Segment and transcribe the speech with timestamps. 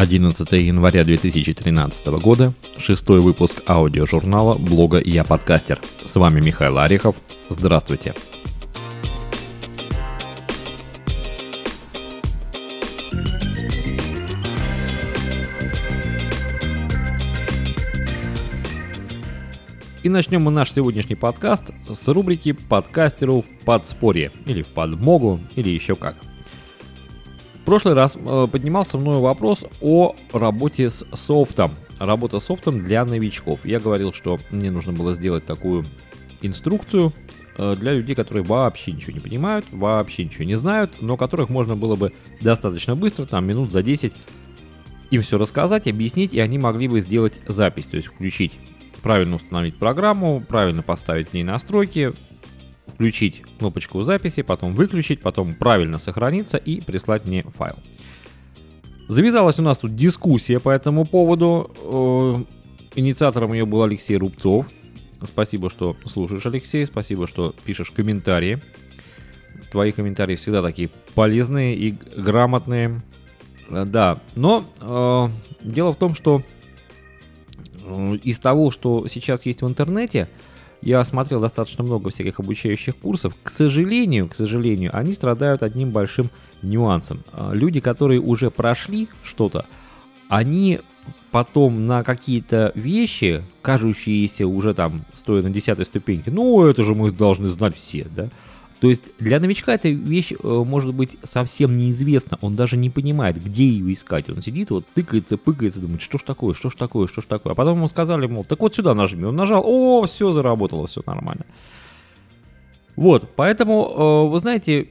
[0.00, 5.78] 11 января 2013 года, шестой выпуск аудиожурнала блога «Я подкастер».
[6.06, 7.16] С вами Михаил Арихов.
[7.50, 8.14] Здравствуйте.
[20.02, 25.68] И начнем мы наш сегодняшний подкаст с рубрики «Подкастеру в подспорье» или в подмогу, или
[25.68, 26.16] еще как–
[27.70, 31.70] прошлый раз э, поднимался мною вопрос о работе с софтом.
[32.00, 33.64] Работа с софтом для новичков.
[33.64, 35.84] Я говорил, что мне нужно было сделать такую
[36.42, 37.12] инструкцию
[37.58, 41.76] э, для людей, которые вообще ничего не понимают, вообще ничего не знают, но которых можно
[41.76, 44.14] было бы достаточно быстро, там минут за 10,
[45.12, 48.58] им все рассказать, объяснить, и они могли бы сделать запись, то есть включить,
[49.00, 52.10] правильно установить программу, правильно поставить в ней настройки,
[52.90, 57.76] включить кнопочку записи, потом выключить, потом правильно сохраниться и прислать мне файл.
[59.08, 61.70] Завязалась у нас тут дискуссия по этому поводу.
[61.82, 62.34] Э,
[62.94, 64.66] инициатором ее был Алексей Рубцов.
[65.22, 66.86] Спасибо, что слушаешь, Алексей.
[66.86, 68.60] Спасибо, что пишешь комментарии.
[69.70, 73.02] Твои комментарии всегда такие полезные и грамотные.
[73.70, 75.28] Э, да, но э,
[75.62, 76.42] дело в том, что
[77.84, 80.28] э, из того, что сейчас есть в интернете,
[80.82, 83.34] я смотрел достаточно много всяких обучающих курсов.
[83.42, 86.30] К сожалению, к сожалению, они страдают одним большим
[86.62, 87.22] нюансом.
[87.32, 89.66] А, люди, которые уже прошли что-то,
[90.28, 90.80] они
[91.30, 97.10] потом на какие-то вещи, кажущиеся уже там стоя на десятой ступеньке, ну это же мы
[97.10, 98.28] должны знать все, да,
[98.80, 103.42] то есть для новичка эта вещь э, может быть совсем неизвестна, он даже не понимает,
[103.42, 104.30] где ее искать.
[104.30, 107.52] Он сидит, вот тыкается, пыкается, думает, что ж такое, что ж такое, что ж такое.
[107.52, 109.24] А потом ему сказали, мол, так вот сюда нажми.
[109.24, 111.44] Он нажал, о, все заработало, все нормально.
[112.96, 114.88] Вот, поэтому, э, вы знаете,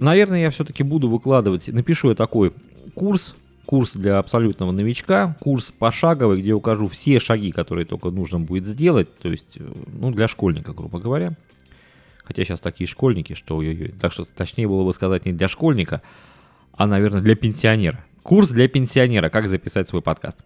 [0.00, 2.52] наверное, я все-таки буду выкладывать, напишу я такой
[2.94, 8.66] курс, курс для абсолютного новичка, курс пошаговый, где укажу все шаги, которые только нужно будет
[8.66, 11.36] сделать, то есть, э, ну, для школьника, грубо говоря.
[12.30, 13.92] Хотя сейчас такие школьники, что ой-ой-ой.
[14.00, 16.00] Так что точнее было бы сказать не для школьника,
[16.70, 18.04] а, наверное, для пенсионера.
[18.22, 20.38] Курс для пенсионера, как записать свой подкаст.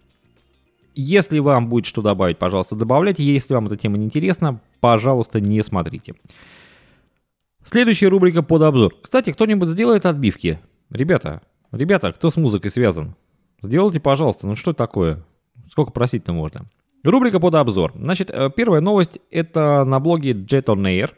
[0.95, 3.23] Если вам будет что добавить, пожалуйста, добавляйте.
[3.23, 6.15] Если вам эта тема не интересна, пожалуйста, не смотрите.
[7.63, 8.95] Следующая рубрика под обзор.
[9.03, 10.59] Кстати, кто-нибудь сделает отбивки?
[10.89, 13.13] Ребята, ребята, кто с музыкой связан?
[13.61, 14.47] Сделайте, пожалуйста.
[14.47, 15.23] Ну что такое?
[15.69, 16.65] Сколько просить-то можно?
[17.03, 17.91] Рубрика под обзор.
[17.93, 21.11] Значит, э, первая новость это на блоге Jet on Air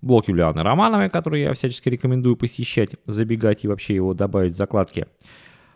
[0.00, 5.06] блог Юлианы Романовой, который я всячески рекомендую посещать, забегать и вообще его добавить в закладки.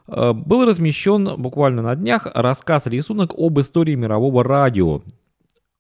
[0.09, 5.03] Э, был размещен буквально на днях рассказ-рисунок об истории мирового радио.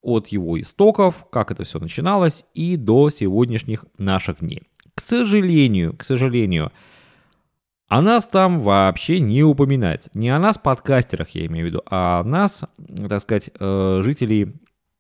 [0.03, 4.63] От его истоков, как это все начиналось, и до сегодняшних наших дней.
[4.97, 6.73] К сожалению, к сожалению,
[7.89, 10.11] о нас там вообще не упоминается.
[10.15, 12.65] Не о нас, подкастерах, я имею в виду, а о нас,
[13.09, 14.55] так сказать, э, жителей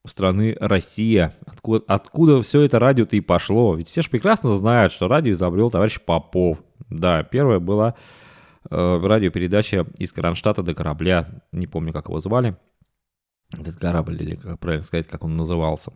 [0.04, 1.34] страны Россия.
[1.46, 3.74] Откуда, откуда все это радио-то и пошло?
[3.74, 6.62] Ведь все же прекрасно знают, что радио изобрел товарищ Попов.
[6.88, 7.94] Да, первая была
[8.70, 11.42] э, радиопередача из Кронштадта до корабля.
[11.52, 12.56] Не помню, как его звали.
[13.52, 15.92] Этот корабль, или как правильно сказать, как он назывался.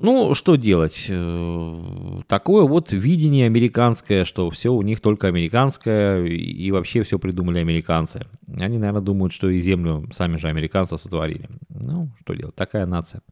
[0.00, 1.06] Ну, что делать?
[1.08, 7.58] Э, такое вот видение американское, что все у них только американское, и вообще все придумали
[7.58, 8.26] американцы.
[8.46, 11.48] Они, наверное, думают, что и Землю сами же американцы сотворили.
[11.68, 12.54] Ну, что делать?
[12.54, 13.22] Такая нация.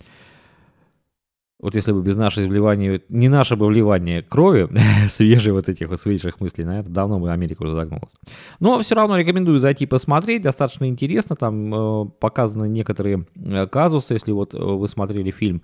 [1.58, 4.68] Вот если бы без нашей вливания, не наше бы вливание крови,
[5.08, 8.14] свежие вот этих вот свежих мыслей, наверное, давно бы Америка уже загнулась.
[8.60, 14.32] Но все равно рекомендую зайти посмотреть, достаточно интересно, там э, показаны некоторые э, казусы, если
[14.32, 15.62] вот э, вы смотрели фильм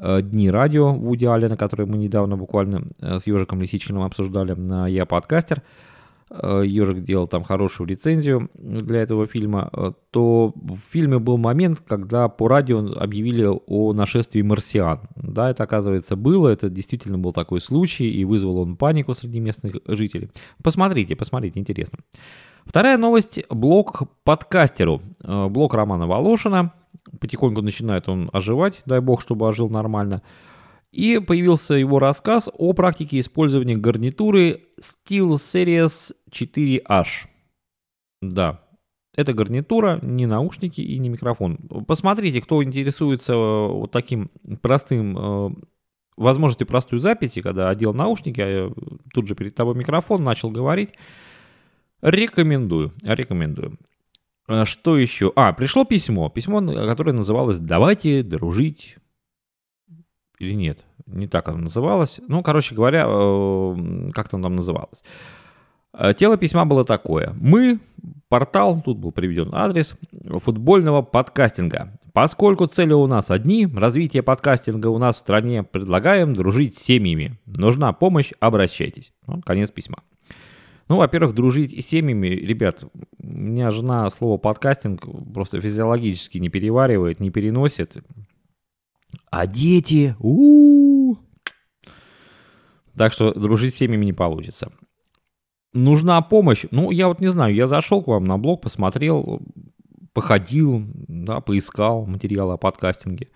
[0.00, 5.04] Дни радио Вуди Аллена, который мы недавно буквально э, с Ежиком Лисичкиным обсуждали на Я
[5.04, 5.62] подкастер.
[6.30, 9.70] Э, Ежик делал там хорошую рецензию для этого фильма,
[10.10, 15.00] то в фильме был момент, когда по радио объявили о нашествии марсиан.
[15.16, 19.76] Да, это оказывается было, это действительно был такой случай, и вызвал он панику среди местных
[19.86, 20.30] жителей.
[20.62, 21.98] Посмотрите, посмотрите, интересно.
[22.64, 25.02] Вторая новость– блог подкастеру.
[25.22, 26.72] Блог Романа Волошина–
[27.20, 30.22] потихоньку начинает он оживать, дай бог, чтобы ожил нормально.
[30.92, 37.06] И появился его рассказ о практике использования гарнитуры SteelSeries 4H.
[38.22, 38.60] Да,
[39.16, 41.58] это гарнитура, не наушники и не микрофон.
[41.86, 44.30] Посмотрите, кто интересуется э, вот таким
[44.62, 45.50] простым, э,
[46.16, 48.72] возможностью простой записи, когда одел наушники, а
[49.12, 50.90] тут же перед тобой микрофон, начал говорить.
[52.02, 53.78] Рекомендую, рекомендую.
[54.52, 55.32] А что еще?
[55.36, 56.28] А, пришло письмо.
[56.28, 58.96] Письмо, которое называлось «Давайте дружить».
[60.40, 60.80] Или нет?
[61.06, 62.20] Не так оно называлось.
[62.26, 65.04] Ну, короче говоря, э, как-то оно там называлось.
[65.92, 67.32] Э, тело письма было такое.
[67.38, 67.78] Мы,
[68.28, 69.96] портал, тут был приведен адрес,
[70.40, 71.96] футбольного подкастинга.
[72.12, 77.38] Поскольку цели у нас одни, развитие подкастинга у нас в стране, предлагаем дружить с семьями.
[77.46, 79.12] Нужна помощь, обращайтесь.
[79.26, 80.02] Вот конец письма.
[80.90, 87.20] Ну, во-первых, дружить с семьями, ребят, у меня жена слово подкастинг просто физиологически не переваривает,
[87.20, 87.94] не переносит.
[89.30, 91.90] А дети, у, -у, -у.
[92.96, 94.72] Так что дружить с семьями не получится.
[95.72, 96.64] Нужна помощь.
[96.72, 99.40] Ну, я вот не знаю, я зашел к вам на блог, посмотрел,
[100.12, 103.28] походил, да, поискал материалы о подкастинге.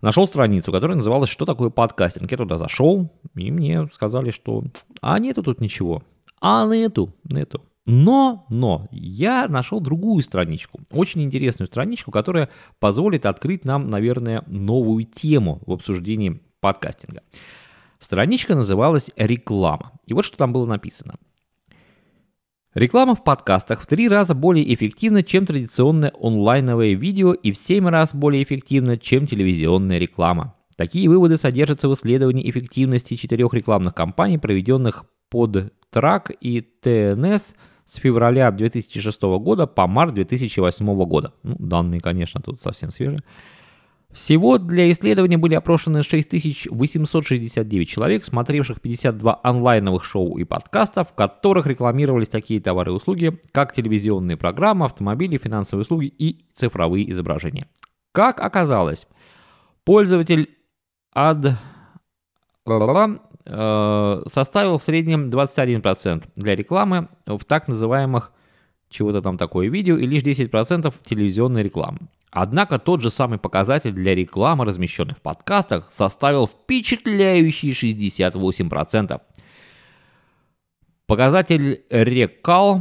[0.00, 2.28] Нашел страницу, которая называлась «Что такое подкастинг?».
[2.28, 4.64] Я туда зашел, и мне сказали, что
[5.00, 6.02] «А нету тут ничего».
[6.40, 7.62] А нету, нету.
[7.86, 12.48] Но, но, я нашел другую страничку, очень интересную страничку, которая
[12.80, 17.22] позволит открыть нам, наверное, новую тему в обсуждении подкастинга.
[18.00, 19.92] Страничка называлась «Реклама».
[20.04, 21.14] И вот что там было написано.
[22.74, 27.88] Реклама в подкастах в три раза более эффективна, чем традиционное онлайновое видео и в семь
[27.88, 30.54] раз более эффективна, чем телевизионная реклама.
[30.76, 37.54] Такие выводы содержатся в исследовании эффективности четырех рекламных кампаний, проведенных под ТРАК и ТНС
[37.84, 41.32] с февраля 2006 года по март 2008 года.
[41.42, 43.22] Ну, данные, конечно, тут совсем свежие.
[44.12, 51.66] Всего для исследования были опрошены 6869 человек, смотревших 52 онлайновых шоу и подкастов, в которых
[51.66, 57.68] рекламировались такие товары и услуги, как телевизионные программы, автомобили, финансовые услуги и цифровые изображения.
[58.12, 59.06] Как оказалось,
[59.84, 60.56] пользователь
[61.14, 61.34] э,
[63.46, 68.32] составил в среднем 21% для рекламы в так называемых
[68.88, 71.98] чего-то там такое видео и лишь 10% телевизионной рекламы.
[72.30, 79.20] Однако тот же самый показатель для рекламы, размещенной в подкастах, составил впечатляющие 68%.
[81.06, 82.80] Показатель рекал,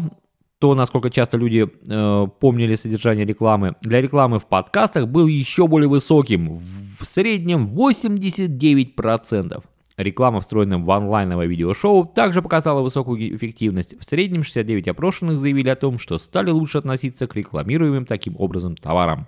[0.60, 5.88] то, насколько часто люди э, помнили содержание рекламы, для рекламы в подкастах был еще более
[5.88, 6.58] высоким,
[7.00, 9.64] в среднем 89%.
[9.98, 13.98] Реклама, встроенная в онлайновое видеошоу, также показала высокую эффективность.
[14.00, 18.76] В среднем 69 опрошенных заявили о том, что стали лучше относиться к рекламируемым таким образом
[18.76, 19.28] товарам.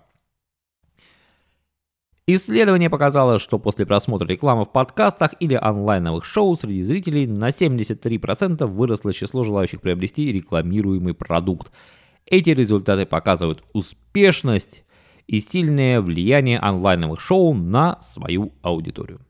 [2.29, 8.65] Исследование показало, что после просмотра рекламы в подкастах или онлайновых шоу среди зрителей на 73%
[8.65, 11.71] выросло число желающих приобрести рекламируемый продукт.
[12.25, 14.83] Эти результаты показывают успешность
[15.27, 19.21] и сильное влияние онлайновых шоу на свою аудиторию.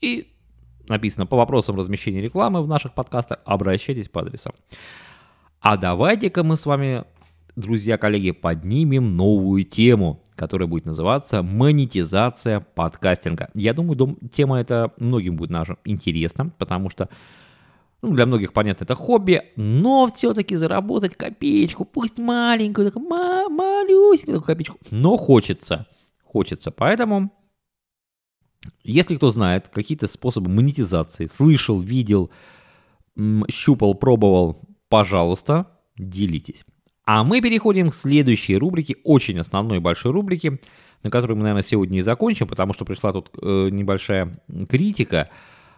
[0.00, 0.28] И
[0.90, 4.52] написано по вопросам размещения рекламы в наших подкастах, обращайтесь по адресам.
[5.60, 7.04] А давайте-ка мы с вами,
[7.56, 13.50] друзья, коллеги, поднимем новую тему которая будет называться «Монетизация подкастинга».
[13.52, 17.10] Я думаю, тема эта многим будет наша интересна, потому что
[18.00, 24.36] ну, для многих, понятно, это хобби, но все-таки заработать копеечку, пусть маленькую, такую ма- малюсенькую
[24.38, 25.86] такую копеечку, но хочется,
[26.24, 26.70] хочется.
[26.70, 27.30] Поэтому,
[28.82, 32.30] если кто знает какие-то способы монетизации, слышал, видел,
[33.50, 35.66] щупал, пробовал, пожалуйста,
[35.96, 36.64] делитесь.
[37.04, 40.60] А мы переходим к следующей рубрике, очень основной большой рубрике,
[41.02, 45.30] на которой мы, наверное, сегодня и закончим, потому что пришла тут э, небольшая критика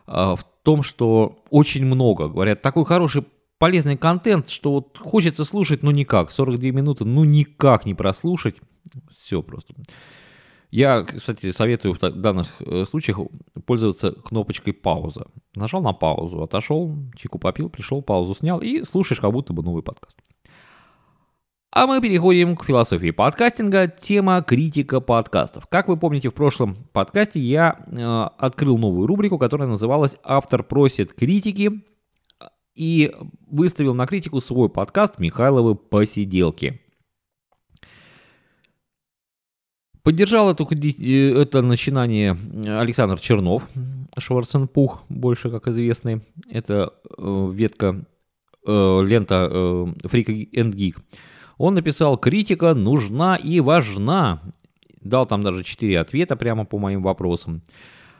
[0.06, 3.24] э, в том, что очень много, говорят, такой хороший
[3.58, 6.32] полезный контент, что вот хочется слушать, но никак.
[6.32, 8.56] 42 минуты, ну никак не прослушать.
[9.14, 9.74] Все просто.
[10.72, 13.20] Я, кстати, советую в данных э, случаях
[13.66, 15.26] пользоваться кнопочкой пауза.
[15.54, 19.82] Нажал на паузу, отошел, чайку попил, пришел, паузу снял и слушаешь как будто бы новый
[19.82, 20.18] подкаст.
[21.72, 23.86] А мы переходим к философии подкастинга.
[23.86, 25.66] Тема критика подкастов.
[25.66, 31.12] Как вы помните, в прошлом подкасте я э, открыл новую рубрику, которая называлась «Автор просит
[31.12, 31.84] критики»
[32.74, 33.14] и
[33.46, 36.81] выставил на критику свой подкаст «Михайловы посиделки».
[40.02, 43.68] Поддержал эту, э, это начинание Александр Чернов,
[44.18, 46.22] Шварценпух, больше как известный.
[46.50, 48.04] Это э, ветка,
[48.66, 50.96] э, лента э, Freak and Geek.
[51.56, 54.42] Он написал «Критика нужна и важна».
[55.00, 57.62] Дал там даже четыре ответа прямо по моим вопросам.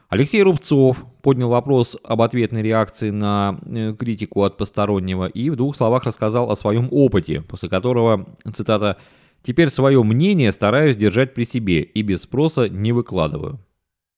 [0.08, 5.74] Алексей Рубцов поднял вопрос об ответной реакции на э, критику от постороннего и в двух
[5.74, 8.98] словах рассказал о своем опыте, после которого, цитата,
[9.42, 13.61] «теперь свое мнение стараюсь держать при себе и без спроса не выкладываю».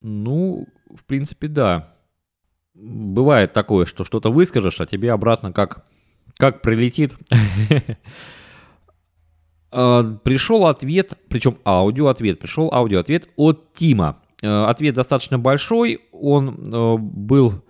[0.03, 1.95] Ну, в принципе, да.
[2.75, 5.87] Бывает такое, что что-то выскажешь, а тебе обратно как,
[6.37, 7.15] как прилетит.
[9.77, 14.23] Э, пришел ответ, причем аудиоответ, пришел аудиоответ от Тима.
[14.41, 17.65] Э, ответ достаточно большой, он э, был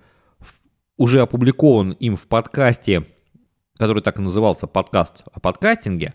[0.99, 3.06] уже опубликован им в подкасте
[3.78, 6.14] который так и назывался подкаст о подкастинге.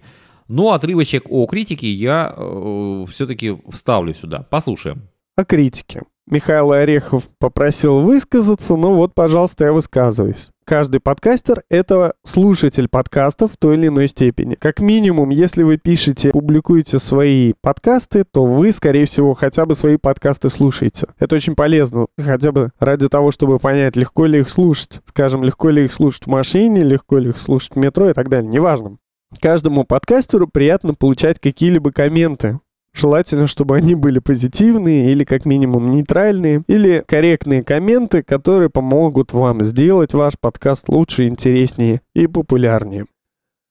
[0.50, 4.46] Но отрывочек о критике я э, все-таки вставлю сюда.
[4.50, 5.04] Послушаем.
[5.38, 6.02] О критике.
[6.30, 10.50] Михаил Орехов попросил высказаться, ну вот, пожалуйста, я высказываюсь.
[10.64, 14.54] Каждый подкастер— это слушатель подкаста в той или иной степени.
[14.54, 19.98] Как минимум, если вы пишете, публикуете свои подкасты, то вы, скорее всего, хотя бы свои
[19.98, 21.08] подкасты слушаете.
[21.18, 25.02] Это очень полезно, хотя бы ради того, чтобы понять, легко ли их слушать.
[25.06, 28.30] Скажем, легко ли их слушать в машине, легко ли их слушать в метро и так
[28.30, 28.50] далее.
[28.52, 28.98] Неважно.
[29.42, 32.60] Каждому подкастеру приятно получать какие-либо комменты
[32.94, 39.64] Желательно, чтобы они были позитивные или как минимум нейтральные, или корректные комменты, которые помогут вам
[39.64, 43.06] сделать ваш подкаст лучше, интереснее и популярнее.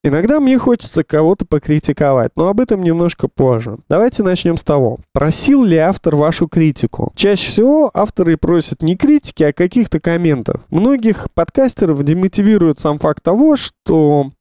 [0.01, 3.79] Иногда мне хочется кого-то покритиковать, но об этом немножко позже.
[3.89, 4.99] Давайте начнем с того.
[5.11, 7.11] Просил ли автор вашу критику?
[7.15, 10.61] Чаще всего авторы просят не критики, а каких-то комментов.
[10.69, 14.31] Многих подкастеров демотивирует сам факт того, что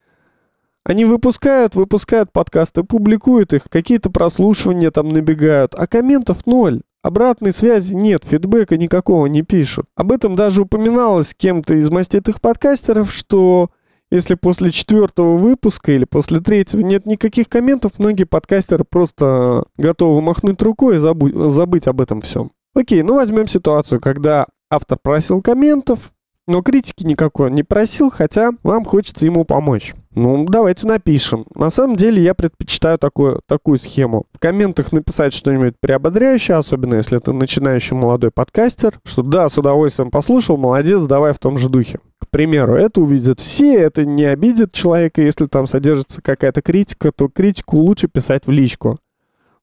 [0.85, 6.83] они выпускают, выпускают подкасты, публикуют их, какие-то прослушивания там набегают, а комментов ноль.
[7.03, 9.87] Обратной связи нет, фидбэка никакого не пишут.
[9.95, 13.71] Об этом даже упоминалось кем-то из маститых подкастеров, что
[14.11, 20.61] если после четвертого выпуска или после третьего нет никаких комментов, многие подкастеры просто готовы махнуть
[20.63, 22.51] рукой и забудь, забыть об этом всем.
[22.75, 26.13] Окей, ну возьмем ситуацию, когда автор просил комментов,
[26.47, 29.95] но критики никакой не просил, хотя вам хочется ему помочь.
[30.19, 31.47] Ну, давайте напишем.
[31.55, 34.25] На самом деле я предпочитаю такую, такую схему.
[34.33, 40.11] В комментах написать что-нибудь приободряющее, особенно если это начинающий молодой подкастер, что да, с удовольствием
[40.11, 42.01] послушал, молодец, давай в том же духе.
[42.19, 47.29] К примеру, это увидят все, это не обидит человека, если там содержится какая-то критика, то
[47.29, 48.99] критику лучше писать в личку.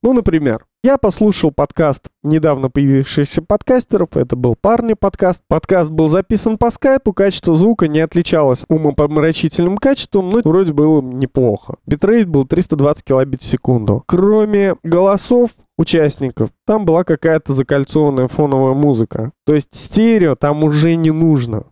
[0.05, 5.41] Ну, например, я послушал подкаст недавно появившихся подкастеров, это был парни подкаст.
[5.47, 11.77] Подкаст был записан по скайпу, качество звука не отличалось умопомрачительным качеством, но вроде было неплохо.
[11.87, 14.03] Битрейт был 320 килобит в секунду.
[14.05, 19.31] Кроме голосов участников, там была какая-то закольцованная фоновая музыка.
[19.43, 21.63] То есть стерео там уже не нужно.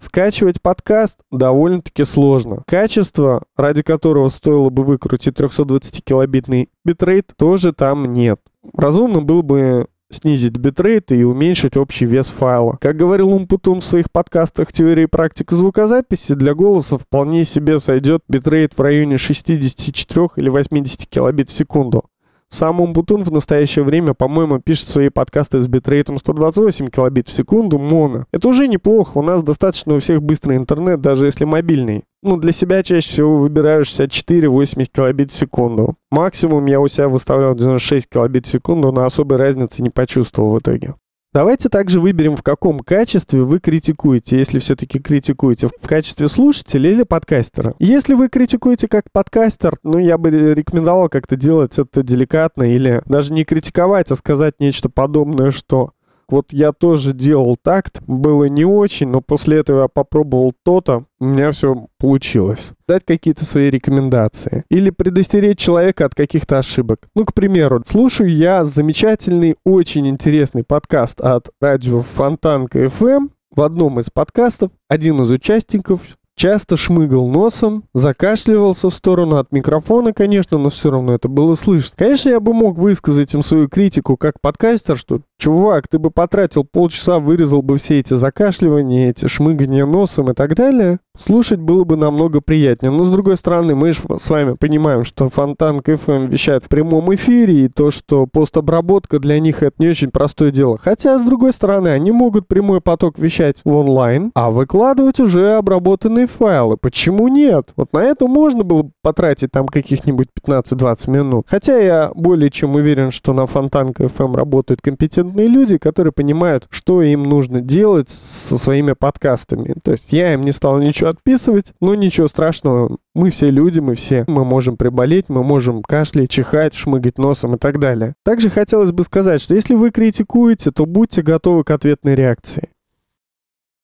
[0.00, 2.62] Скачивать подкаст довольно-таки сложно.
[2.66, 8.40] Качество, ради которого стоило бы выкрутить 320-килобитный битрейт, тоже там нет.
[8.74, 12.78] Разумно было бы снизить битрейт и уменьшить общий вес файла.
[12.80, 18.22] Как говорил Umputun в своих подкастах «Теория и практика звукозаписи», для голоса вполне себе сойдет
[18.26, 22.04] битрейт в районе 64 или 80 килобит в секунду.
[22.52, 27.78] Сам Умбутун в настоящее время, по-моему, пишет свои подкасты с битрейтом 128 килобит в секунду
[27.78, 28.26] моно.
[28.32, 32.02] Это уже неплохо, у нас достаточно у всех быстрый интернет, даже если мобильный.
[32.24, 35.94] Ну, для себя чаще всего выбираю 64-80 килобит в секунду.
[36.10, 40.58] Максимум я у себя выставлял 96 килобит в секунду, но особой разницы не почувствовал в
[40.58, 40.94] итоге.
[41.32, 47.04] Давайте также выберем, в каком качестве вы критикуете, если все-таки критикуете, в качестве слушателя или
[47.04, 47.74] подкастера.
[47.78, 53.32] Если вы критикуете как подкастер, ну, я бы рекомендовал как-то делать это деликатно или даже
[53.32, 55.92] не критиковать, а сказать нечто подобное, что
[56.30, 61.24] вот я тоже делал такт, было не очень, но после этого я попробовал то-то, у
[61.24, 62.72] меня все получилось.
[62.88, 64.64] Дать какие-то свои рекомендации.
[64.70, 67.08] Или предостеречь человека от каких-то ошибок.
[67.14, 73.30] Ну, к примеру, слушаю я замечательный, очень интересный подкаст от радио Фонтанка FM.
[73.50, 76.00] В одном из подкастов один из участников
[76.40, 81.94] часто шмыгал носом, закашливался в сторону от микрофона, конечно, но все равно это было слышно.
[81.98, 86.64] Конечно, я бы мог высказать им свою критику как подкастер, что Чувак, ты бы потратил
[86.64, 90.98] полчаса, вырезал бы все эти закашливания, эти шмыгания носом и так далее.
[91.18, 92.92] Слушать было бы намного приятнее.
[92.92, 97.14] Но, с другой стороны, мы же с вами понимаем, что Фонтан КФМ вещает в прямом
[97.14, 100.76] эфире, и то, что постобработка для них это не очень простое дело.
[100.76, 106.26] Хотя, с другой стороны, они могут прямой поток вещать в онлайн, а выкладывать уже обработанные
[106.30, 106.76] файлы.
[106.76, 107.70] Почему нет?
[107.76, 111.46] Вот на это можно было потратить там каких-нибудь 15-20 минут.
[111.48, 116.66] Хотя я более чем уверен, что на Фонтан КФМ работают компетентные компетентные люди, которые понимают,
[116.70, 119.74] что им нужно делать со своими подкастами.
[119.82, 122.96] То есть я им не стал ничего отписывать, но ничего страшного.
[123.14, 124.24] Мы все люди, мы все.
[124.26, 128.14] Мы можем приболеть, мы можем кашлять, чихать, шмыгать носом и так далее.
[128.24, 132.68] Также хотелось бы сказать, что если вы критикуете, то будьте готовы к ответной реакции.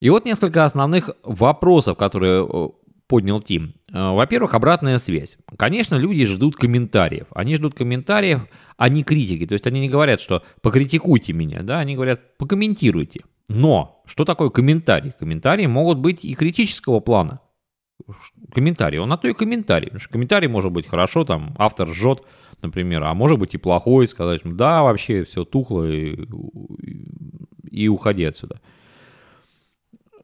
[0.00, 2.68] И вот несколько основных вопросов, которые э,
[3.06, 3.74] поднял Тим.
[3.92, 5.38] Э, во-первых, обратная связь.
[5.56, 7.26] Конечно, люди ждут комментариев.
[7.34, 9.46] Они ждут комментариев, а не критики.
[9.46, 13.22] То есть они не говорят, что покритикуйте меня, да, они говорят покомментируйте.
[13.48, 15.12] Но что такое комментарий?
[15.18, 17.40] Комментарии могут быть и критического плана.
[18.52, 19.86] Комментарий, он на то и комментарий.
[19.86, 22.22] Потому что комментарий может быть хорошо, там автор жжет,
[22.62, 26.26] например, а может быть и плохой, сказать, да, вообще все тухло и,
[27.70, 28.60] и уходи отсюда.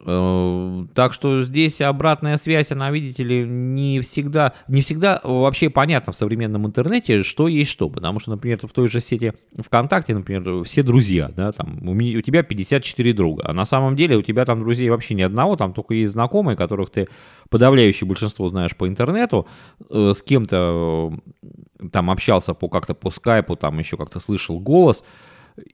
[0.05, 6.11] Э, так что здесь обратная связь, она, видите ли, не всегда, не всегда вообще понятно
[6.11, 7.89] в современном интернете, что есть что.
[7.89, 12.17] Потому что, например, в той же сети ВКонтакте, например, все друзья, да, там, у, меня,
[12.17, 15.55] у тебя 54 друга, а на самом деле у тебя там друзей вообще ни одного,
[15.55, 17.07] там только есть знакомые, которых ты
[17.49, 19.47] подавляющее большинство знаешь по интернету,
[19.89, 25.03] э, с кем-то э, там общался по как-то по скайпу, там еще как-то слышал голос,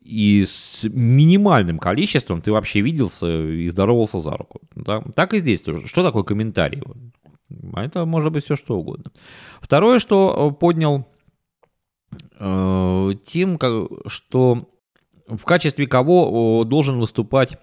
[0.01, 4.61] и с минимальным количеством ты вообще виделся и здоровался за руку.
[4.75, 5.03] Да?
[5.15, 5.87] Так и здесь тоже.
[5.87, 6.81] Что такое комментарий?
[7.73, 9.11] А это может быть все что угодно.
[9.61, 11.07] Второе, что э, поднял
[12.39, 13.59] э, Тим,
[14.07, 14.69] что
[15.27, 17.57] в качестве кого должен выступать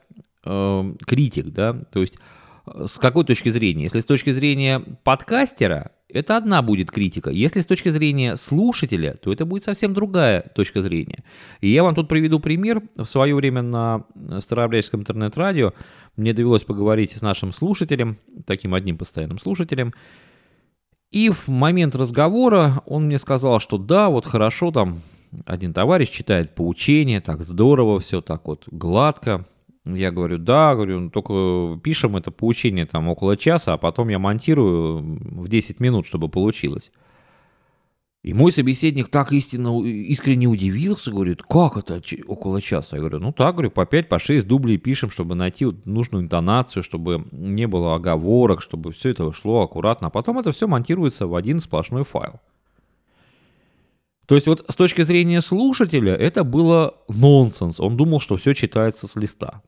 [0.45, 2.19] э, критик, да, то есть
[2.87, 3.85] с какой точки зрения?
[3.85, 7.31] Если с точки зрения подкастера, это одна будет критика.
[7.31, 11.25] Если с точки зрения слушателя, то это будет совсем другая точка зрения.
[11.61, 12.83] И я вам тут приведу пример.
[12.97, 14.05] В свое время на
[14.41, 15.73] Старообрядческом интернет-радио
[16.17, 19.93] мне довелось поговорить с нашим слушателем, таким одним постоянным слушателем,
[21.11, 25.03] и в момент разговора он мне сказал, что да, вот хорошо, там
[25.45, 29.47] один товарищ читает поучение, так здорово все, так вот гладко,
[29.87, 34.19] я говорю, да, говорю, ну, только пишем это поучение там около часа, а потом я
[34.19, 36.91] монтирую в 10 минут, чтобы получилось.
[38.23, 42.97] И мой собеседник так истинно, искренне удивился, говорит, как это около часа?
[42.97, 46.83] Я говорю, ну так, говорю, по 5, по 6 дублей пишем, чтобы найти нужную интонацию,
[46.83, 50.09] чтобы не было оговорок, чтобы все это шло аккуратно.
[50.09, 52.41] А потом это все монтируется в один сплошной файл.
[54.27, 57.79] То есть вот с точки зрения слушателя это было нонсенс.
[57.79, 59.63] Он думал, что все читается с листа.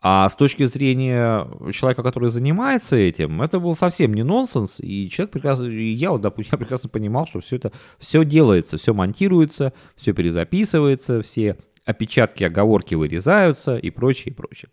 [0.00, 5.32] А с точки зрения человека, который занимается этим, это был совсем не нонсенс, и человек
[5.32, 9.72] прекрасно, и я вот, допустим, я прекрасно понимал, что все это, все делается, все монтируется,
[9.96, 14.70] все перезаписывается, все опечатки, оговорки вырезаются и прочее, и прочее.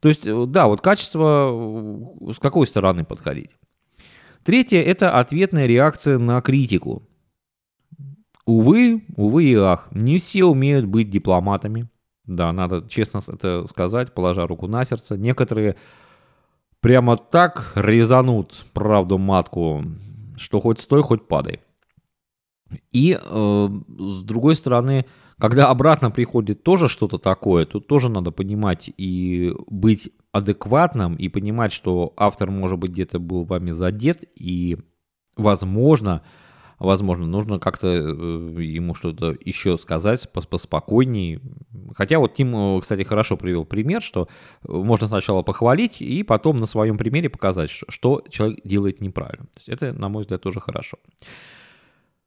[0.00, 1.50] То есть, э, да, вот качество,
[2.28, 3.50] э, с какой стороны подходить.
[4.44, 7.02] Третье– это ответная реакция на критику.
[8.44, 11.88] Увы, увы и ах, не все умеют быть дипломатами,
[12.26, 15.16] да, надо честно это сказать, положа руку на сердце.
[15.16, 15.76] Некоторые
[16.80, 19.84] прямо так резанут правду матку,
[20.36, 21.60] что хоть стой, хоть падай.
[22.92, 25.06] И э, с другой стороны,
[25.38, 31.72] когда обратно приходит тоже что-то такое, тут тоже надо понимать и быть адекватным, и понимать,
[31.72, 34.78] что автор, может быть, где-то был вами задет, и,
[35.36, 36.22] возможно,
[36.78, 41.40] возможно, нужно как-то э, ему что-то еще сказать поспокойней.
[41.94, 44.28] Хотя вот Тим, э, кстати, хорошо привел пример, что
[44.62, 49.46] можно сначала похвалить и потом на своем примере показать, что человек делает неправильно.
[49.46, 50.98] То есть это, на мой взгляд, тоже хорошо.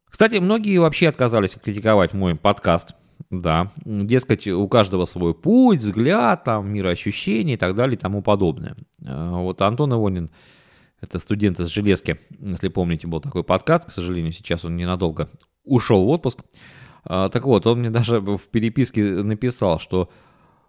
[0.09, 2.95] Кстати, многие вообще отказались критиковать мой подкаст.
[3.29, 8.75] Да, дескать, у каждого свой путь, взгляд, там, мироощущение и так далее и тому подобное.
[9.05, 10.31] Э, вот Антон Ивонин
[11.01, 12.19] это студент из Железки.
[12.39, 13.85] Если помните, был такой подкаст.
[13.85, 15.29] К сожалению, сейчас он ненадолго
[15.63, 16.39] ушел в отпуск.
[17.03, 20.09] А, так вот, он мне даже в переписке написал, что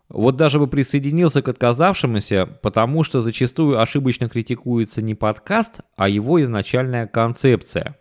[0.08, 6.40] вот даже бы присоединился к отказавшемуся, потому что зачастую ошибочно критикуется не подкаст, а его
[6.42, 7.96] изначальная концепция.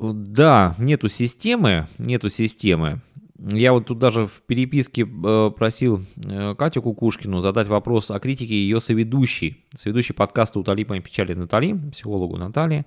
[0.00, 3.02] Да, нету системы, нету системы.
[3.38, 8.54] Я вот тут даже в переписке э, просил э, Катю Кукушкину задать вопрос о критике
[8.54, 12.84] ее соведущей, соведущей подкаста «Утоли моей печали» Натали, психологу Натальи,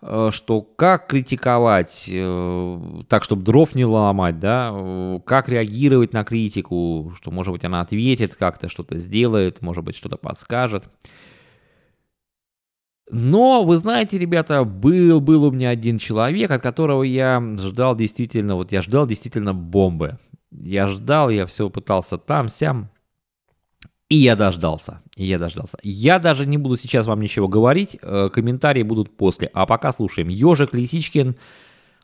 [0.00, 2.10] э, что как критиковать
[3.08, 8.36] так, чтобы дров не ломать, да, как реагировать на критику, что, может быть, она ответит
[8.36, 10.84] как-то, что-то сделает, может быть, что-то подскажет.
[13.10, 18.56] Но, вы знаете, ребята, был, был у меня один человек, от которого я ждал действительно,
[18.56, 20.18] вот я ждал действительно бомбы.
[20.50, 22.90] Я ждал, я все пытался там, сям.
[24.08, 25.00] И я дождался.
[25.16, 25.78] И я дождался.
[25.82, 27.96] Я даже не буду сейчас вам ничего говорить.
[28.02, 29.50] Э, комментарии будут после.
[29.54, 30.28] А пока слушаем.
[30.28, 31.36] Ежик Лисичкин,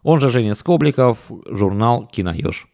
[0.02, 2.66] он же Женя Скобликов, журнал Киноеж.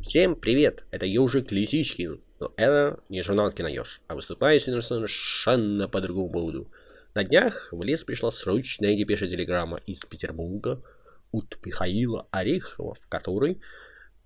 [0.00, 2.20] Всем привет, это Ежик Лисичкин.
[2.40, 6.68] Но это не журнал Киноеж, а выступаю совершенно по другому поводу.
[7.16, 10.82] На днях в лес пришла срочная депеша телеграмма из Петербурга
[11.32, 13.62] от Михаила Орехова, в которой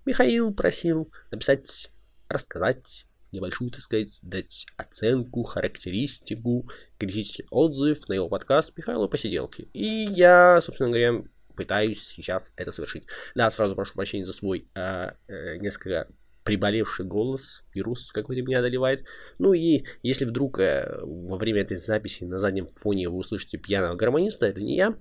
[0.03, 1.89] Михаил просил написать,
[2.27, 9.69] рассказать небольшую, так сказать, дать оценку, характеристику, критический отзыв на его подкаст Михаила Посиделки.
[9.71, 11.23] И я, собственно говоря,
[11.55, 13.07] пытаюсь сейчас это совершить.
[13.35, 16.09] Да, сразу прошу прощения за свой э, э, несколько
[16.43, 19.05] приболевший голос, вирус какой-то меня одолевает.
[19.39, 23.95] Ну и если вдруг э, во время этой записи на заднем фоне вы услышите пьяного
[23.95, 24.95] гармониста, это не я,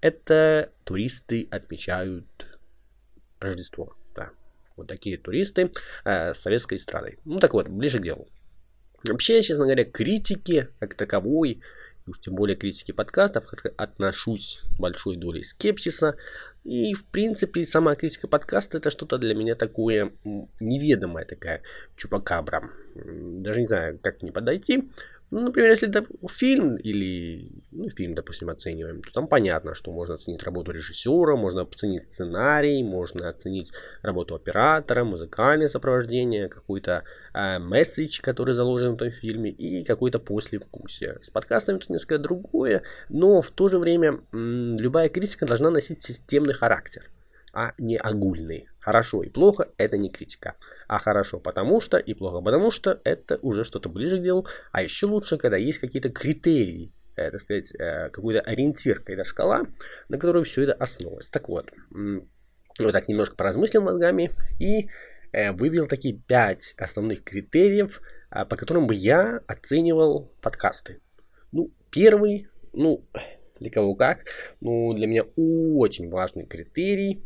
[0.00, 2.26] это туристы отмечают
[3.40, 3.94] Рождество.
[4.14, 4.30] Да.
[4.76, 5.72] Вот такие туристы
[6.04, 7.18] э, советской эстрадой.
[7.24, 8.28] Ну так вот, ближе к делу.
[9.08, 11.62] Вообще, честно говоря, критики как таковой,
[12.06, 16.16] уж тем более критики подкастов, отношусь большой долей скепсиса.
[16.64, 20.12] И, в принципе, сама критика подкаста это что-то для меня такое
[20.60, 21.62] неведомое, такая
[21.96, 22.70] чупакабра.
[22.94, 24.90] Даже не знаю, как к ней подойти.
[25.30, 30.14] Ну, например, если это фильм или ну, фильм, допустим, оцениваем, то там понятно, что можно
[30.14, 38.20] оценить работу режиссера, можно оценить сценарий, можно оценить работу оператора, музыкальное сопровождение, какой-то э, месседж,
[38.20, 41.18] который заложен в этом фильме и какой-то послевкусие.
[41.22, 46.02] С подкастами тут несколько другое, но в то же время м- любая критика должна носить
[46.02, 47.08] системный характер
[47.52, 48.68] а не огульный.
[48.90, 50.56] Хорошо и плохо– это не критика.
[50.88, 54.46] А хорошо потому что и плохо потому что– это уже что-то ближе к делу.
[54.72, 59.62] А еще лучше, когда есть какие-то критерии, э, так сказать, э, какой-то ориентир, какая-то шкала,
[60.08, 61.30] на которой все это основывается.
[61.30, 61.72] Так вот,
[62.80, 64.88] вот так немножко поразмыслил мозгами и
[65.30, 70.98] э, вывел такие пять основных критериев, э, по которым бы я оценивал подкасты.
[71.52, 73.04] Ну, первый, ну,
[73.60, 74.24] для кого как,
[74.60, 77.22] ну, для меня очень важный критерий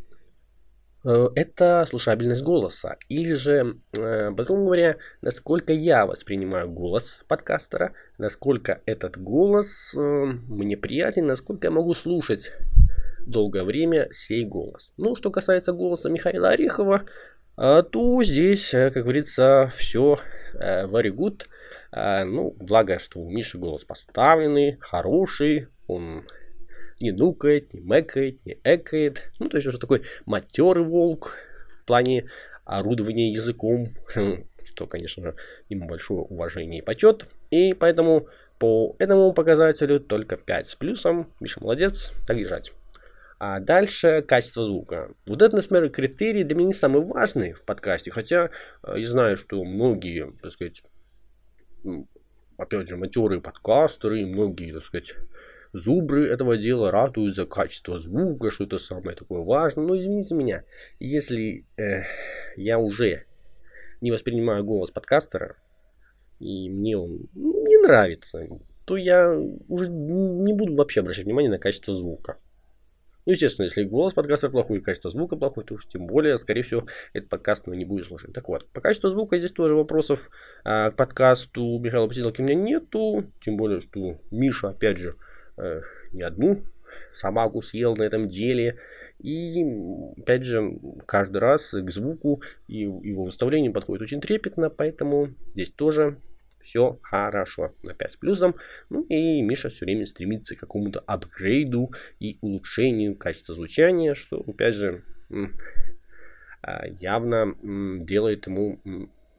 [1.04, 2.96] это слушабельность голоса.
[3.08, 10.76] Или же, э, по-другому говоря, насколько я воспринимаю голос подкастера, насколько этот голос э, мне
[10.76, 12.52] приятен, насколько я могу слушать
[13.26, 14.92] долгое время сей голос.
[14.96, 17.04] Ну, что касается голоса Михаила Орехова,
[17.56, 20.18] то здесь, как говорится, все
[20.54, 21.44] very good.
[21.92, 26.24] Ну, благо, что у Миши голос поставленный, хороший, он
[27.00, 29.30] не нукает, не мэкает, не экает.
[29.38, 31.36] Ну, то есть уже такой матерый волк
[31.70, 32.30] в плане
[32.64, 33.90] орудования языком,
[34.64, 35.34] что, конечно,
[35.68, 37.26] ему большое уважение и почет.
[37.50, 38.28] И поэтому
[38.58, 41.30] по этому показателю только 5 с плюсом.
[41.40, 42.72] Миша молодец, так держать.
[43.38, 45.10] А дальше качество звука.
[45.26, 48.10] Вот это, например, критерий для меня не самый важный в подкасте.
[48.10, 48.50] Хотя
[48.82, 50.82] э, я знаю, что многие, так сказать,
[52.56, 55.16] опять же, матерые подкастеры, многие, так сказать,
[55.74, 59.84] Зубры этого дела ратуют за качество звука, что это самое такое важное.
[59.84, 60.62] Но извините меня,
[61.00, 62.04] если э,
[62.56, 63.24] я уже
[64.00, 65.56] не воспринимаю голос подкастера,
[66.38, 68.46] и мне он не нравится,
[68.84, 69.36] то я
[69.68, 72.38] уже не буду вообще обращать внимание на качество звука.
[73.26, 76.86] Ну, естественно, если голос подкаста плохой, качество звука плохое, то уж тем более, скорее всего,
[77.14, 78.32] этот подкаст не будет слушать.
[78.32, 80.30] Так вот, по качеству звука здесь тоже вопросов
[80.62, 83.24] а, к подкасту Михаила Посиделки у меня нету.
[83.40, 85.14] Тем более, что Миша, опять же,
[85.56, 85.80] э,
[86.12, 86.64] не одну
[87.12, 88.78] собаку съел на этом деле.
[89.20, 89.64] И,
[90.18, 96.18] опять же, каждый раз к звуку и его выставлению подходит очень трепетно, поэтому здесь тоже
[96.60, 97.74] все хорошо.
[97.82, 98.56] На 5 с плюсом.
[98.90, 104.74] Ну и Миша все время стремится к какому-то апгрейду и улучшению качества звучания, что, опять
[104.74, 105.04] же,
[106.62, 107.54] а, явно
[108.00, 108.80] делает ему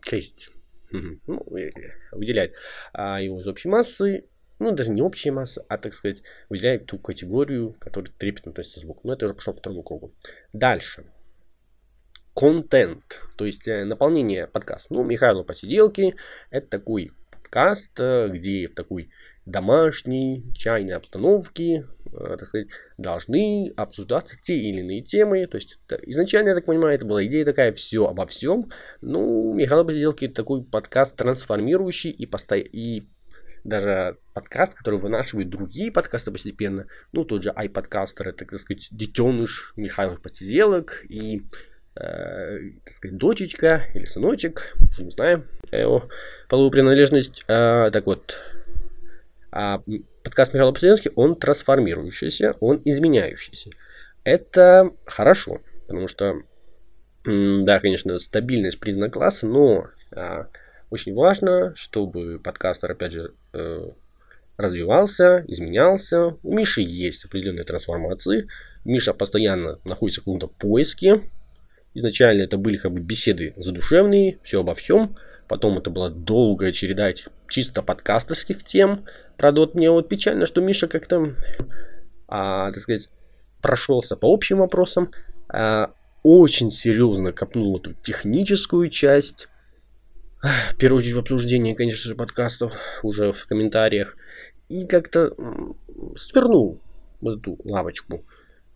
[0.02, 0.52] честь.
[0.92, 1.46] Ну,
[2.14, 2.54] выделяет
[2.94, 4.26] а, его из общей массы
[4.60, 8.84] ну, даже не общая масса, а, так сказать, выделяет ту категорию, которая трепетно относится к
[8.84, 9.02] звуку.
[9.04, 10.14] Но это уже пошло второму кругу.
[10.54, 11.06] Дальше.
[12.34, 14.94] Контент, то есть э, наполнение подкаста.
[14.94, 16.16] Ну, Михаил посиделки,
[16.50, 19.10] это такой подкаст, э, где в такой
[19.46, 25.48] домашней, чайной обстановке, э, так сказать, должны обсуждаться те или иные темы.
[25.48, 28.70] То есть это, изначально, я так понимаю, это была идея такая все обо всем.
[29.02, 32.56] Ну, Михаил Посиделки такой подкаст трансформирующий и, посто...
[32.56, 33.04] и
[33.66, 36.88] даже подкаст, который вынашивают другие подкасты постепенно.
[37.12, 41.42] Ну, тот же iPodcaster, это, так сказать, детеныш Михаил Потизелок и,
[41.96, 46.08] э, так сказать, дочечка или сыночек, не знаю, его
[46.48, 47.44] половую принадлежность.
[47.48, 48.40] Э, так вот,
[49.52, 49.82] а
[50.24, 53.72] подкаст Михаила Потизелки, он трансформирующийся, он изменяющийся.
[54.24, 56.44] Это хорошо, потому что,
[57.24, 60.48] да, конечно, стабильность признак класса, но а,
[60.90, 63.90] очень важно, чтобы подкастер, опять же, э,
[64.58, 66.38] развивался, изменялся.
[66.44, 68.48] У Миши есть определенные трансформации.
[68.86, 71.30] Миша постоянно находится в каком-то поиске.
[71.94, 75.16] Изначально это были как бы беседы задушевные, все обо всем.
[75.48, 79.06] Потом это была долгая череда этих чисто подкастерских тем.
[79.38, 81.36] Правда, вот мне вот печально, что Миша как-то,
[82.28, 83.10] а, так сказать,
[83.62, 85.12] прошелся по общим вопросам,
[85.50, 85.92] а,
[86.24, 89.48] очень серьезно копнул эту техническую часть,
[90.72, 94.16] в первую очередь в обсуждении, конечно же, подкастов, уже в комментариях.
[94.70, 95.36] И как-то
[96.16, 96.80] свернул
[97.22, 98.26] вот эту лавочку.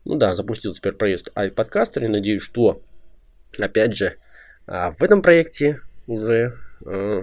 [0.06, 2.04] Ну да, запустил теперь проезд iPodcaster.
[2.04, 2.82] И надеюсь, что,
[3.58, 4.16] опять же,
[4.66, 7.22] а, в этом проекте уже э,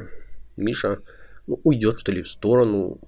[0.56, 1.00] Миша
[1.46, 3.00] ну, уйдет, что ли, в сторону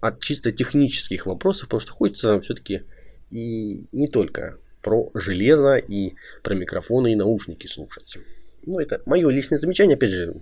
[0.00, 2.82] от чисто технических вопросов, потому что хочется все-таки
[3.30, 8.18] и не только про железо и про микрофоны и наушники слушать.
[8.64, 10.34] ну, это мое личное замечание, опять же,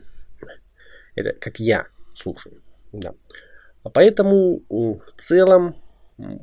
[1.15, 2.63] это как я слушаю.
[2.93, 3.15] Да.
[3.83, 5.77] А поэтому в целом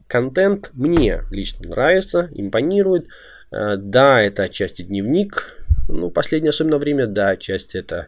[0.08, 3.08] контент мне лично нравится, импонирует.
[3.52, 5.58] Э, да, это отчасти дневник,
[5.88, 8.08] ну, последнее особенно время, да, отчасти это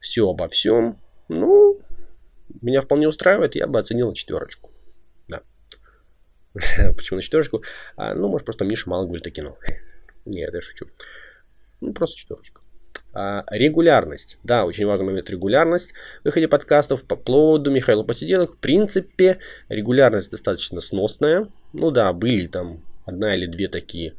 [0.00, 1.00] все обо всем.
[1.28, 1.80] Ну,
[2.60, 4.70] меня вполне устраивает, я бы оценил на четверочку.
[5.28, 5.42] Да.
[6.96, 7.62] Почему на четверочку?
[7.96, 9.56] А, ну, может, просто Миша мало говорит о кино.
[10.24, 10.86] Нет, я шучу.
[11.80, 12.62] Ну, просто четверочка.
[13.18, 14.36] А, регулярность.
[14.44, 17.02] Да, очень важный момент регулярность в выходе подкастов.
[17.04, 19.38] По поводу Михаила Посиделок, в принципе,
[19.70, 21.48] регулярность достаточно сносная.
[21.72, 24.12] Ну да, были там одна или две такие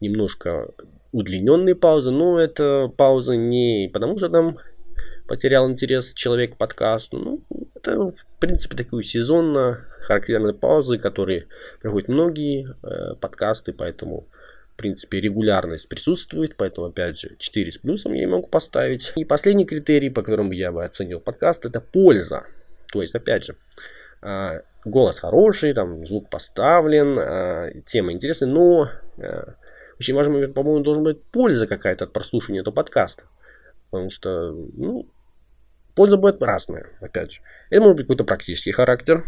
[0.00, 0.68] немножко
[1.12, 4.58] удлиненные паузы, но это пауза не потому, что там
[5.26, 7.16] потерял интерес человек к подкасту.
[7.16, 7.40] Ну,
[7.74, 11.46] это, в принципе, такие сезонно характерные паузы, которые
[11.80, 14.26] проходят многие э, подкасты, поэтому,
[14.74, 19.12] в принципе, регулярность присутствует, поэтому, опять же, 4 с плюсом я могу поставить.
[19.16, 22.46] И последний критерий, по которому я бы оценил подкаст, это польза.
[22.90, 23.56] То есть, опять же,
[24.22, 29.44] э, голос хороший, там звук поставлен, э, тема интересная, но э,
[29.98, 33.24] очень важный момент, по-моему, должен быть польза какая-то от прослушивания этого подкаста.
[33.90, 35.06] Потому что, ну,
[35.94, 37.42] польза будет разная, опять же.
[37.70, 39.24] Это может быть какой-то практический характер.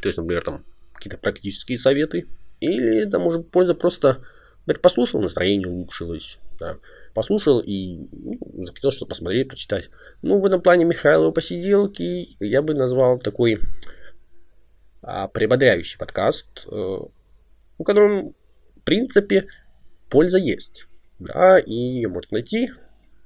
[0.00, 0.64] То есть, например, там
[0.94, 2.26] какие-то практические советы.
[2.60, 4.22] Или это может быть польза просто,
[4.66, 6.38] например, послушал, настроение улучшилось.
[6.58, 6.76] Да.
[7.14, 9.90] Послушал и ну, захотел что-то посмотреть, прочитать.
[10.22, 13.58] Ну, в этом плане Михайлова посиделки я бы назвал такой
[15.02, 16.98] а, прибодряющий подкаст, э,
[17.78, 18.32] у которого,
[18.76, 19.46] в принципе,
[20.08, 20.86] польза есть.
[21.18, 22.70] Да, и ее можно найти.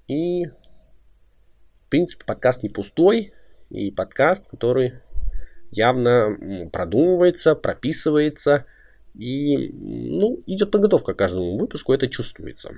[0.08, 3.32] И, в принципе, подкаст не пустой.
[3.70, 4.94] И подкаст, который
[5.70, 8.66] явно продумывается, прописывается.
[9.18, 12.72] И, ну, идет подготовка к каждому выпуску, это чувствуется.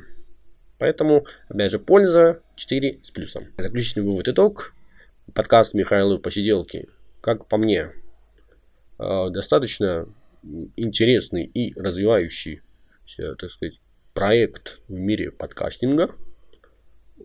[0.79, 3.45] Поэтому, опять же, польза 4 с плюсом.
[3.59, 4.73] Заключительный вывод итог.
[5.35, 6.89] Подкаст Михаила Посиделки,
[7.21, 7.93] как по мне,
[8.99, 10.09] э, достаточно
[10.77, 12.63] интересный и развивающий,
[13.17, 13.81] так сказать,
[14.15, 16.11] проект в мире подкастинга,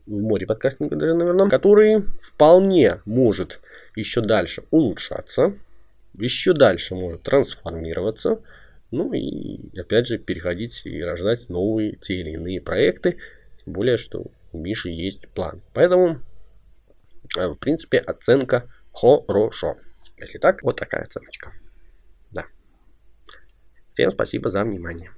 [0.06, 3.62] в море подкастинга, наверное, который вполне может
[3.95, 5.58] еще дальше улучшаться,
[6.13, 8.41] еще дальше может трансформироваться,
[8.95, 13.17] ну и опять же переходить и рождать новые те или иные проекты,
[13.63, 15.62] тем более, что у Миши есть план.
[15.73, 16.21] Поэтому,
[17.38, 19.75] э, в принципе, оценка хорошо.
[20.17, 21.51] Если так, вот такая оценочка.
[22.31, 22.45] Да.
[23.93, 25.12] Всем спасибо за внимание.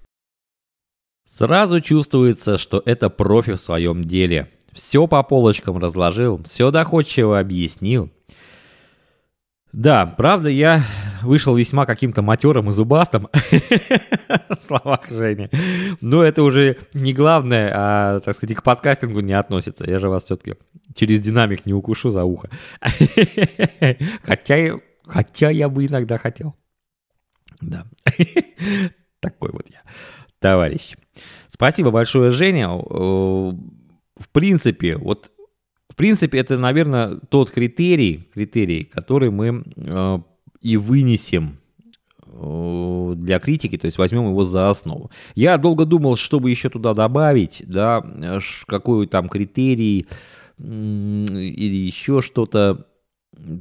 [1.26, 4.50] Сразу чувствуется, что это профи в своем деле.
[4.72, 8.10] Все по полочкам разложил, все доходчиво объяснил.
[9.74, 10.84] Да, правда, я
[11.24, 13.30] вышел весьма каким-то матерым и зубастым
[14.50, 15.50] в словах Жени.
[16.02, 19.90] Но это уже не главное, а, так сказать, к подкастингу не относится.
[19.90, 20.56] Я же вас все-таки
[20.96, 22.50] через динамик не укушу за ухо.
[24.24, 26.56] хотя, хотя я бы иногда хотел.
[27.62, 27.86] Да.
[29.20, 29.82] Такой вот я
[30.40, 30.96] товарищ.
[31.48, 32.70] Спасибо большое, Женя.
[32.70, 35.32] В принципе, вот
[35.90, 40.20] в принципе, это, наверное, тот критерий, критерий, который мы э,
[40.68, 41.60] и вынесем
[42.26, 45.12] э, для критики, то есть возьмем его за основу.
[45.34, 48.06] Я долго думал, чтобы еще туда добавить, да,
[48.68, 50.08] какой там критерий
[50.60, 52.86] или еще что-то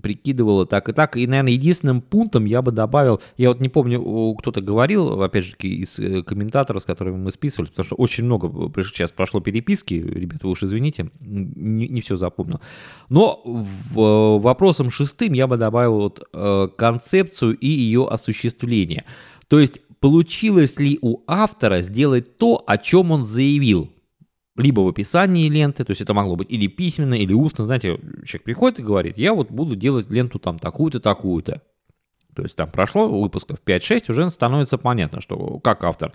[0.03, 1.17] прикидывала так и так.
[1.17, 5.57] И, наверное, единственным пунктом я бы добавил, я вот не помню, кто-то говорил, опять же,
[5.59, 8.51] из э, комментаторов, с которыми мы списывали, потому что очень много
[8.83, 12.61] сейчас прошло переписки, ребята, вы уж извините, не, не все запомнил.
[13.09, 19.05] Но в, э, вопросом шестым я бы добавил вот, э, концепцию и ее осуществление.
[19.49, 23.91] То есть, получилось ли у автора сделать то, о чем он заявил?
[24.57, 27.65] Либо в описании ленты, то есть это могло быть или письменно, или устно.
[27.65, 31.63] Знаете, человек приходит и говорит, я вот буду делать ленту там такую-то, такую-то.
[32.35, 36.13] То есть там прошло выпусков 5-6, уже становится понятно, что как автор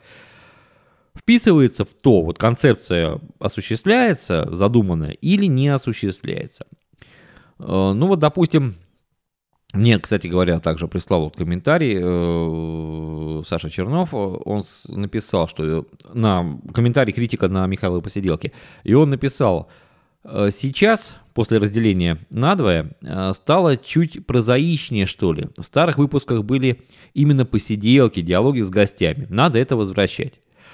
[1.15, 6.65] вписывается в то, вот концепция осуществляется, задуманная, или не осуществляется.
[7.59, 8.75] Э, ну вот, допустим,
[9.73, 14.13] мне, кстати говоря, также прислал вот комментарий э, Саша Чернов.
[14.13, 18.51] Он написал, что на комментарий критика на Михаила Посиделки.
[18.83, 19.69] И он написал,
[20.25, 25.47] «Э, сейчас, после разделения надвое, э, стало чуть прозаичнее, что ли.
[25.57, 26.81] В старых выпусках были
[27.13, 29.25] именно посиделки, диалоги с гостями.
[29.29, 30.33] Надо это возвращать.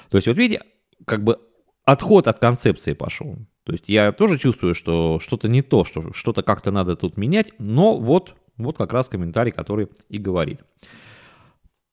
[0.10, 0.64] То есть, вот видите,
[1.06, 1.40] как бы
[1.86, 3.38] отход от концепции пошел.
[3.64, 7.52] То есть я тоже чувствую, что что-то не то, что что-то как-то надо тут менять,
[7.60, 10.62] но вот вот как раз комментарий, который и говорит.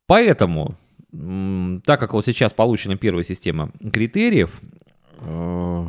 [0.06, 0.76] Поэтому,
[1.84, 4.60] так как вот сейчас получена первая система критериев,
[5.18, 5.88] э,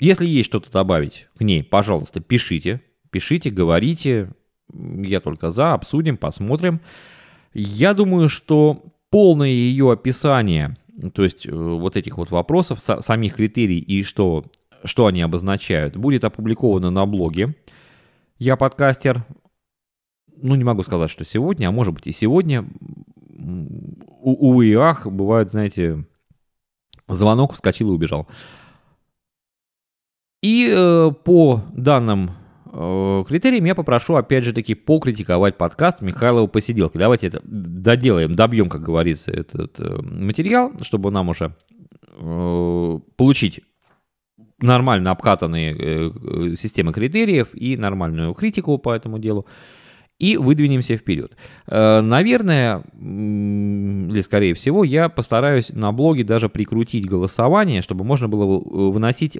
[0.00, 2.80] Если есть что-то добавить к ней, пожалуйста, пишите.
[3.10, 4.32] Пишите, говорите.
[4.72, 6.80] Я только за, обсудим, посмотрим.
[7.52, 10.76] Я думаю, что полное ее описание,
[11.14, 14.44] то есть э, вот этих вот вопросов, самих критерий и что,
[14.84, 17.54] что они обозначают, будет опубликовано на блоге.
[18.38, 19.24] Я подкастер.
[20.40, 22.64] Ну, не могу сказать, что сегодня, а может быть и сегодня.
[24.20, 26.04] У, увы и ах, бывает, знаете,
[27.08, 28.28] звонок, вскочил и убежал.
[30.42, 32.30] И э, по данным
[32.66, 36.96] э, критериям я попрошу, опять же таки, покритиковать подкаст Михайлова посиделки.
[36.96, 41.56] Давайте это доделаем, добьем, как говорится, этот э, материал, чтобы нам уже
[42.20, 43.60] э, получить
[44.60, 49.46] нормально обкатанные э, э, системы критериев и нормальную критику по этому делу
[50.18, 51.36] и выдвинемся вперед.
[51.66, 58.58] Э, наверное, или скорее всего, я постараюсь на блоге даже прикрутить голосование, чтобы можно было
[58.90, 59.38] выносить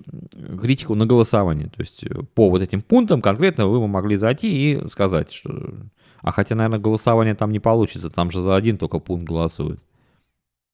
[0.60, 1.68] критику на голосование.
[1.68, 5.74] То есть э, по вот этим пунктам конкретно вы могли зайти и сказать, что...
[6.20, 9.80] А хотя, наверное, голосование там не получится, там же за один только пункт голосуют.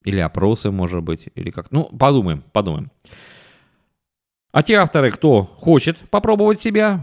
[0.05, 1.71] Или опросы, может быть, или как.
[1.71, 2.91] Ну, подумаем, подумаем.
[4.53, 7.03] А те авторы, кто хочет попробовать себя,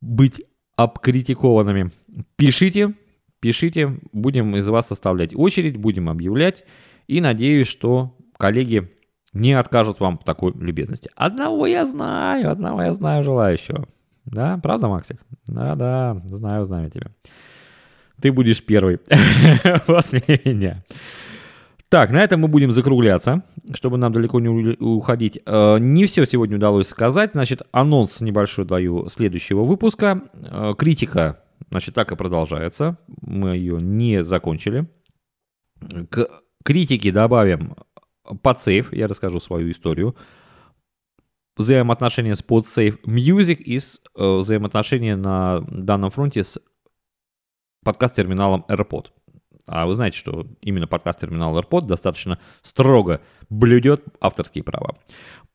[0.00, 0.42] быть
[0.76, 1.92] обкритикованными,
[2.36, 2.94] Пишите,
[3.40, 6.64] пишите, будем из вас составлять очередь, будем объявлять.
[7.06, 8.90] И надеюсь, что коллеги
[9.32, 11.10] не откажут вам в такой любезности.
[11.14, 13.86] Одного я знаю, одного я знаю желающего.
[14.24, 15.20] Да, правда, Максик?
[15.46, 17.08] Да-да, знаю, знаю тебя.
[18.20, 18.98] Ты будешь первый
[19.86, 20.84] после меня.
[21.88, 25.40] Так, на этом мы будем закругляться, чтобы нам далеко не уходить.
[25.46, 27.30] Э, не все сегодня удалось сказать.
[27.32, 30.22] Значит, анонс небольшой даю следующего выпуска.
[30.34, 32.98] Э, критика Значит, так и продолжается.
[33.20, 34.88] Мы ее не закончили.
[36.10, 36.28] К
[36.64, 37.76] критике добавим
[38.42, 38.92] подсейв.
[38.92, 40.16] Я расскажу свою историю.
[41.56, 46.60] Взаимоотношения с подсейв Music и с, э, взаимоотношения на данном фронте с
[47.84, 49.06] подкаст-терминалом AirPod.
[49.66, 54.96] А вы знаете, что именно подкаст-терминал AirPod достаточно строго блюдет авторские права.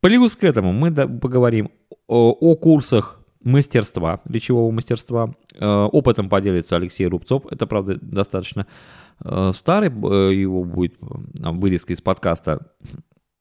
[0.02, 1.71] Плюс к этому мы поговорим
[2.08, 5.34] о, о курсах мастерства, речевого мастерства.
[5.56, 7.45] Э, опытом поделится Алексей Рубцов.
[7.51, 8.67] Это, правда, достаточно
[9.23, 9.89] э, старый.
[9.89, 12.67] Э, его будет вырезка из подкаста.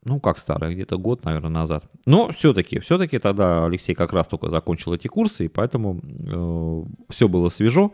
[0.05, 1.85] Ну, как старый, где-то год, наверное, назад.
[2.07, 7.49] Но все-таки, все-таки тогда Алексей как раз только закончил эти курсы, и поэтому все было
[7.51, 7.93] свежо.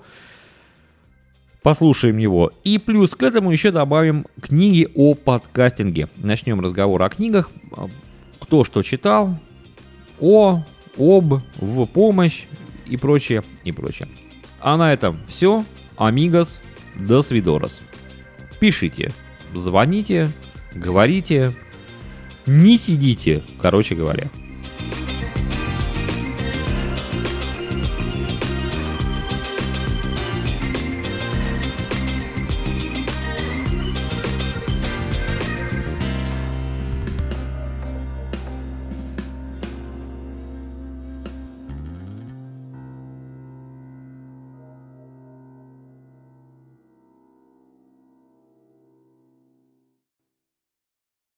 [1.63, 2.51] Послушаем его.
[2.65, 6.09] И плюс к этому еще добавим книги о подкастинге.
[6.17, 7.51] Начнем разговор о книгах.
[8.41, 9.35] Кто что читал,
[10.19, 10.63] о
[10.99, 12.45] об, в помощь
[12.87, 14.09] и прочее, и прочее.
[14.61, 15.65] А на этом все.
[15.97, 16.61] Амигос,
[16.97, 17.83] до свидорос.
[18.61, 19.13] Пишите,
[19.55, 20.29] звоните,
[20.75, 21.53] говорите,
[22.47, 24.31] не сидите, короче говоря.